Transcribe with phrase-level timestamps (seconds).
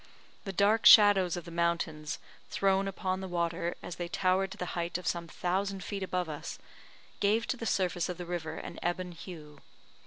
[0.45, 2.17] The dark shadows of the mountains,
[2.49, 6.27] thrown upon the water, as they towered to the height of some thousand feet above
[6.27, 6.57] us,
[7.19, 9.61] gave to the surface of the river an ebon hue.